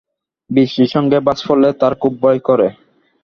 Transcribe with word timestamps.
বৃষ্টির 0.49 0.89
সঙ্গে 0.95 1.17
বাজ 1.19 1.39
পড়লে 1.47 1.69
তার 1.81 1.93
খুব 2.01 2.13
ভয় 2.21 2.39
করে। 2.47 2.67